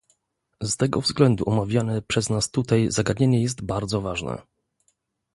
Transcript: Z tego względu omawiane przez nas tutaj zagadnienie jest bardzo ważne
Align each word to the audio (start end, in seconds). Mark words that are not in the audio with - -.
Z 0.61 0.77
tego 0.77 1.01
względu 1.01 1.49
omawiane 1.49 2.01
przez 2.01 2.29
nas 2.29 2.51
tutaj 2.51 2.91
zagadnienie 2.91 3.41
jest 3.41 3.65
bardzo 3.65 4.01
ważne 4.01 4.41